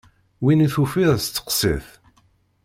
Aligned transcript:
Win 0.43 0.63
i 0.65 0.67
tufiḍ 0.73 1.11
steqsi-t! 1.19 1.87